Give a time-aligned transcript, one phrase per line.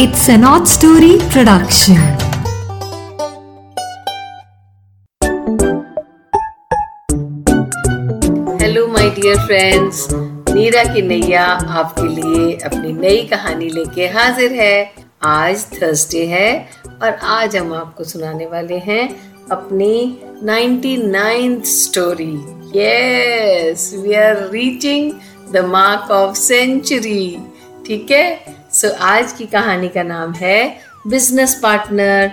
[0.00, 1.96] It's an odd story production.
[8.60, 10.06] Hello my dear friends
[10.50, 16.68] Neera की नैया आपके लिए अपनी नई कहानी लेके हाजिर है। आज थर्सडे है
[17.02, 19.08] और आज हम आपको सुनाने वाले हैं
[19.50, 22.32] अपनी 99th story
[22.76, 25.12] yes we are reaching
[25.52, 27.38] the mark of century
[27.86, 28.57] ठीक है?
[28.78, 32.32] सो so, आज की कहानी का नाम है बिज़नेस पार्टनर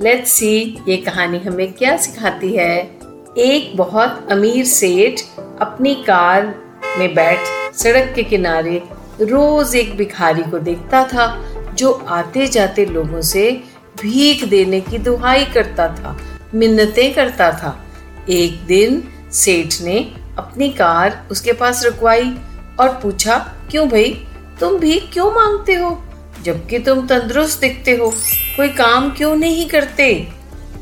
[0.00, 2.98] लेट्स सी ये कहानी हमें क्या सिखाती है?
[3.38, 5.20] एक बहुत अमीर सेठ
[5.60, 6.54] अपनी कार
[6.98, 7.38] में बैठ
[7.74, 8.82] सड़क के किनारे
[9.20, 13.62] रोज एक भिखारी को देखता था जो आते जाते लोगों से
[14.02, 16.18] भीख देने की दुहाई करता था
[16.54, 17.84] मिन्नतें करता था।
[18.30, 22.38] एक दिन सेठ ने अपनी कार उसके पास रुकवाई
[22.80, 24.26] और पूछा क्यों भाई
[24.60, 26.02] तुम भी क्यों मांगते हो?
[26.44, 28.10] जबकि तुम तंदुरुस्त दिखते हो।
[28.56, 30.28] कोई काम क्यों नहीं करते?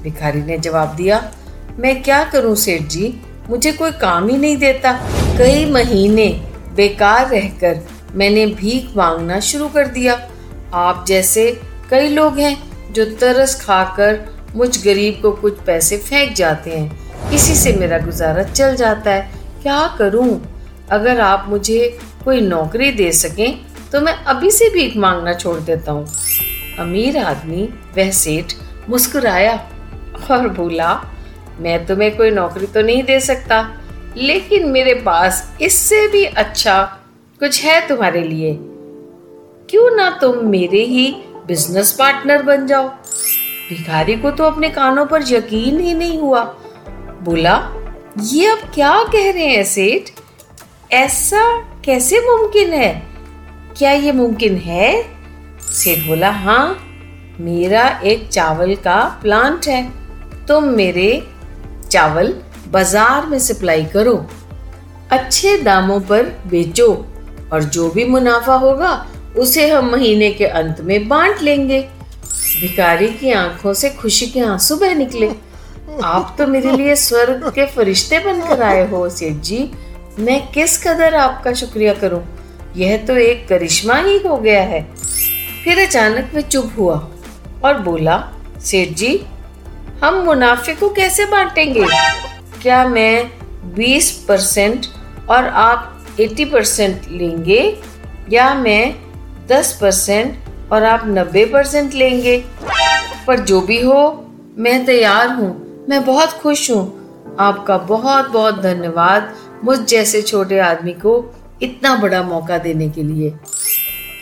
[0.03, 1.33] भिखारी ने जवाब दिया,
[1.79, 3.21] मैं क्या करूँ सेठ जी?
[3.49, 4.93] मुझे कोई काम ही नहीं देता।
[5.39, 6.29] कई महीने
[6.77, 7.81] बेकार रहकर
[8.13, 10.29] मैंने भीख मांगना शुरू कर दिया।
[10.75, 12.57] आप जैसे कई लोग हैं
[12.93, 14.21] जो तरस खाकर
[14.55, 19.31] मुझ गरीब को कुछ पैसे फेंक जाते हैं। इसी से मेरा गुजारा चल जाता है।
[19.63, 20.61] क्या करूँ?
[20.91, 23.59] अगर आप मुझे कोई नौकरी दे सकें
[23.93, 26.07] तो मैं अभी से भीख मांगना छोड़ देता हूँ।
[26.79, 27.63] अमीर आदमी,
[27.97, 28.53] वह सेठ
[28.89, 29.71] मुस्कुराया
[30.31, 31.05] और बोला,
[31.59, 33.81] मैं तुम्हें कोई नौकरी तो नहीं दे सकता,
[34.17, 36.83] लेकिन मेरे पास इससे भी अच्छा
[37.41, 38.59] कुछ है तुम्हारे लिए।
[39.71, 41.17] क्यों ना तुम मेरे ही
[41.47, 42.89] बिज़नेस पार्टनर बन जाओ?
[43.69, 46.45] भिखारी को तो अपने कानों पर यकीन ही नहीं हुआ।
[47.23, 47.73] बोला,
[48.21, 50.03] ये अब क्या कह रहे हैं, सेठ?
[50.93, 53.10] ऐसा कैसे मुमकिन है
[53.77, 54.93] क्या ये मुमकिन है?
[55.73, 56.87] सेठ बोला हाँ
[57.41, 59.83] मेरा एक चावल का प्लांट है।
[60.47, 61.27] तुम मेरे
[61.91, 62.33] चावल
[62.69, 64.15] बाज़ार में सप्लाई करो।
[65.13, 66.89] अच्छे दामों पर बेचो
[67.53, 69.07] और जो भी मुनाफा होगा,
[69.39, 71.81] उसे हम महीने के अंत में बांट लेंगे।
[72.61, 75.31] भिखारी की आँखों से खुशी के आँसू बह निकले।
[76.05, 79.71] आप तो मेरे लिए स्वर्ग के फरिश्ते बनकर आए हो, सेठ जी।
[80.19, 82.23] मैं किस कदर आपका शुक्रिया करूँ?
[82.77, 84.83] यह तो एक करिश्मा ही हो गया है।
[85.65, 87.11] फिर अचानक वह चुप हुआ
[87.65, 89.27] और बोला, सेठ जी,
[90.05, 91.87] हम मुनाफे को कैसे बांटेंगे?
[92.63, 93.31] क्या मैं
[93.75, 94.87] 20 परसेंट
[95.31, 97.79] और आप 80 परसेंट लेंगे?
[98.33, 98.95] या मैं
[99.47, 100.37] 10 परसेंट
[100.73, 102.45] और आप 90 परसेंट लेंगे?
[103.27, 107.01] पर जो भी हो, मैं तैयार हूँ, मैं बहुत खुश हूँ।
[107.41, 113.33] आपका बहुत बहुत धन्यवाद मुझ जैसे छोटे आदमी को इतना बड़ा मौका देने के लिए।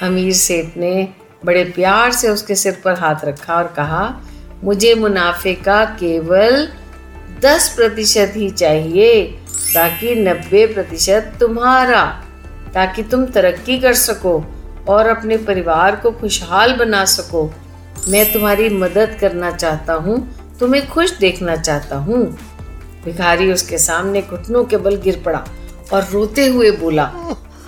[0.02, 1.08] अमीर सेठ ने
[1.44, 4.20] बड़े प्यार से उसके सिर पर हाथ रखा और कहा,
[4.64, 6.68] मुझे मुनाफे का केवल
[7.40, 9.22] दस प्रतिशत ही चाहिए
[9.74, 12.04] ताकि नब्बे प्रतिशत तुम्हारा,
[12.74, 14.42] ताकि तुम तरक्की कर सको
[14.88, 17.44] और अपने परिवार को खुशहाल बना सको।
[18.08, 20.18] मैं तुम्हारी मदद करना चाहता हूँ,
[20.60, 22.24] तुम्हें खुश देखना चाहता हूँ।
[23.04, 25.44] भिखारी उसके सामने घुटनों के बल गिर पड़ा।
[25.92, 27.02] और रोते हुए बोला,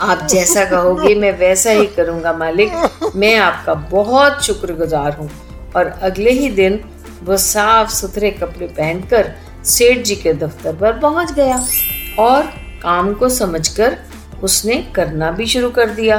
[0.00, 5.30] आप जैसा कहोगे, मैं वैसा ही करूँगा, मालिक। मैं आपका बहुत शुक्रगुजार हूँ।
[5.76, 6.80] और अगले ही दिन
[7.24, 9.30] वो साफ़ सुथरे कपड़े पहनकर
[9.64, 11.56] सेठ जी के दफ्तर पर पहुँच गया
[12.18, 12.42] और
[12.82, 13.96] काम को समझकर
[14.42, 16.18] उसने करना भी शुरू कर दिया।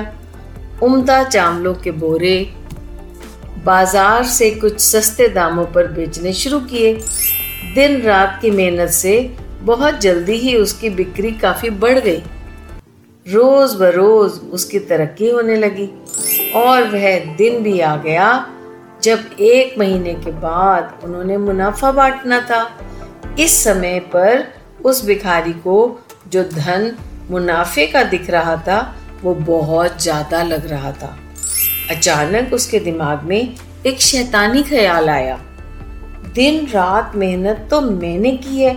[0.84, 2.38] उम्दा चावलों के बोरे,
[3.66, 6.94] बाज़ार से कुछ सस्ते दामों पर बेचने शुरू किए।
[7.76, 9.14] दिन रात की मेहनत से
[9.64, 12.22] बहुत जल्दी ही उसकी बिक्री काफ़ी बढ़ गई।
[13.26, 15.90] रोज बरोज उसकी तरक्की होने लगी
[16.56, 18.30] और वह दिन भी आ गया
[19.04, 22.64] जब एक महीने के बाद उन्होंने मुनाफा बांटना था।
[23.40, 24.44] इस समय पर
[24.86, 25.78] उस भिखारी को
[26.28, 26.92] जो धन
[27.32, 28.80] मुनाफे का दिख रहा था,
[29.24, 31.16] वो बहुत ज़्यादा लग रहा था।
[31.92, 33.56] अचानक उसके दिमाग में
[33.86, 35.40] एक शैतानी ख्याल आया।
[36.36, 38.74] दिन रात मेहनत तो मैंने की है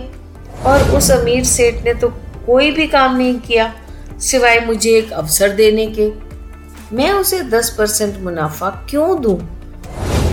[0.65, 2.07] और उस अमीर सेठ ने तो
[2.45, 3.73] कोई भी काम नहीं किया,
[4.19, 6.09] सिवाय मुझे एक अवसर देने के।
[6.95, 9.37] मैं उसे दस परसेंट मुनाफा क्यों दूँ?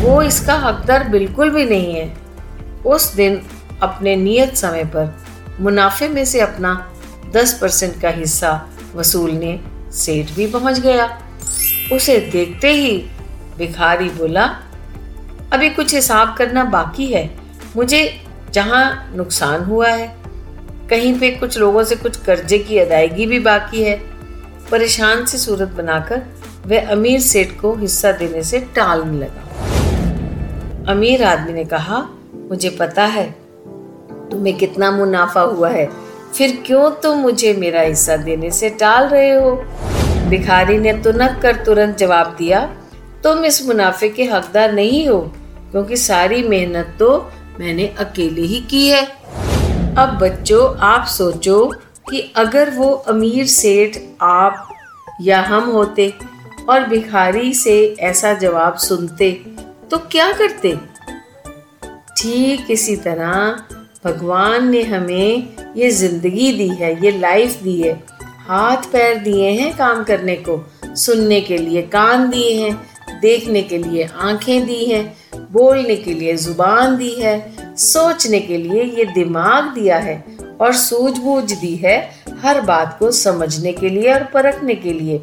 [0.00, 2.16] वो इसका हकदार बिल्कुल भी नहीं है।
[2.86, 3.40] उस दिन,
[3.82, 5.14] अपने नियत समय पर,
[5.60, 6.74] मुनाफे में से अपना
[7.34, 9.60] दस परसेंट का हिस्सा वसूलने
[9.92, 11.06] सेठ भी पहुँच गया।
[11.92, 12.96] उसे देखते ही
[13.58, 14.44] भिखारी बोला,
[15.52, 17.30] अभी कुछ हिसाब करना बाकी है।
[17.76, 18.20] मुझे
[18.52, 20.21] जहाँ नुकसान हुआ है
[20.90, 24.00] कहीं पे कुछ लोगों से कुछ कर्जे की अदायगी भी बाकी है।
[24.70, 26.22] परेशान सी सूरत बनाकर
[26.66, 33.04] वह अमीर सेठ को हिस्सा देने से टालने लगा। अमीर आदमी ने कहा, मुझे पता
[33.04, 33.30] है,
[34.30, 35.88] तुम्हें कितना मुनाफा हुआ है।
[36.38, 39.50] फिर क्यों तुम मुझे मेरा हिस्सा देने से टाल रहे हो?
[40.28, 42.76] भिखारी ने तुनक कर तुरंत जवाब दिया,
[43.22, 45.20] तुम इस मुनाफे के हकदार नहीं हो,
[45.70, 47.30] क्योंकि सारी मेहनत तो
[47.60, 49.21] मैंने अकेले ही की है।
[49.98, 51.64] अब बच्चों, आप सोचो
[52.10, 54.68] कि अगर वो अमीर सेठ, आप
[55.20, 56.08] या हम होते
[56.68, 59.30] और भिखारी से ऐसा जवाब सुनते
[59.90, 60.74] तो क्या करते?
[62.18, 63.62] ठीक इसी तरह
[64.04, 67.92] भगवान ने हमें ये ज़िंदगी दी है, ये लाइफ दी है।
[68.48, 70.60] हाथ पैर दिए हैं काम करने को,
[70.96, 72.74] सुनने के लिए कान दिए हैं,
[73.20, 75.04] देखने के लिए आँखें दी हैं,
[75.52, 80.24] बोलने के लिए ज़ुबान दी है सोचने के लिए ये दिमाग दिया है
[80.60, 82.10] और सूझबूझ दी है
[82.42, 85.18] हर बात को समझने के लिए और परखने के लिए।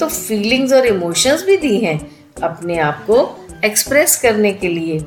[0.00, 2.10] तो फीलिंग्स और इमोशंस भी दी हैं
[2.42, 5.04] अपने आप को एक्सप्रेस करने के लिए।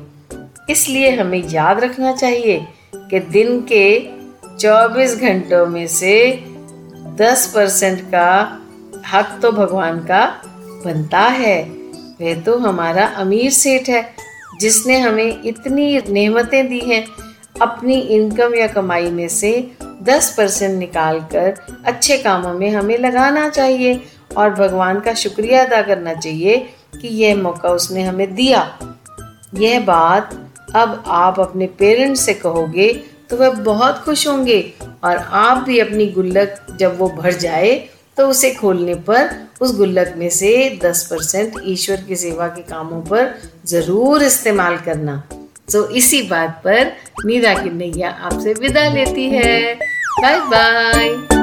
[0.70, 4.08] इसलिए हमें याद रखना चाहिए कि दिन के
[4.58, 6.44] 24 घंटों में से
[7.16, 8.58] 10 परसेंट का
[9.12, 10.42] हक तो भगवान का
[10.84, 11.62] बनता है।
[12.20, 14.26] वह तो हमारा अमीर सेठ है।
[14.60, 17.06] जिसने हमें इतनी नेमतें दी हैं,
[17.62, 19.70] अपनी इनकम या कमाई में से
[20.02, 21.54] 10 परसेंट निकाल कर
[21.84, 24.00] अच्छे कामों में हमें लगाना चाहिए
[24.36, 26.56] और भगवान का शुक्रिया अदा करना चाहिए
[27.00, 28.78] कि यह मौका उसने हमें दिया।
[29.54, 30.34] यह बात
[30.74, 32.92] अब आप अपने पेरेंट्स से कहोगे
[33.30, 34.60] तो वह बहुत खुश होंगे
[35.04, 40.14] और आप भी अपनी गुल्लक जब वो भर जाए तो उसे खोलने पर उस गुल्लक
[40.16, 43.34] में से 10 परसेंट ईश्वर की सेवा के कामों पर
[43.66, 45.22] ज़रूर इस्तेमाल करना।
[45.72, 46.92] तो इसी बात पर
[47.24, 51.35] मीरा की नैया आपसे विदा लेती है। Bye bye.